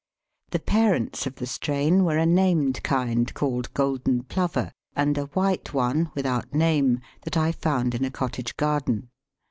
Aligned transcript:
The 0.49 0.57
parents 0.57 1.27
of 1.27 1.35
the 1.35 1.45
strain 1.45 2.03
were 2.03 2.17
a 2.17 2.25
named 2.25 2.81
kind, 2.81 3.31
called 3.35 3.71
Golden 3.75 4.23
Plover, 4.23 4.71
and 4.95 5.15
a 5.15 5.25
white 5.37 5.75
one, 5.75 6.09
without 6.15 6.55
name, 6.55 7.01
that 7.21 7.37
I 7.37 7.51
found 7.51 7.93
in 7.93 8.03
a 8.03 8.09
cottage 8.09 8.57
garden. 8.57 9.11